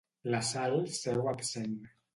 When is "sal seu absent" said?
0.47-1.81